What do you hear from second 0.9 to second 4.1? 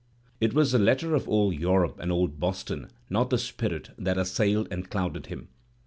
of old Europe and old Boston, not the spirit,